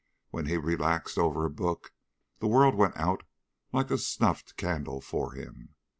[0.31, 1.93] When he relaxed over a book
[2.39, 3.21] the world went out
[3.71, 5.75] like a snuffed candle for him.